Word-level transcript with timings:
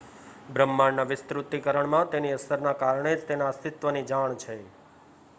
બ્રહ્માંડના 0.49 1.03
વિસ્તૃતીકરણમાં 1.05 2.09
તેની 2.09 2.31
અસરના 2.35 2.73
કારણે 2.75 3.11
જ 3.13 3.27
તેના 3.27 3.49
અસ્તિત્વની 3.49 4.03
જાણ 4.07 4.33
છે 4.37 4.57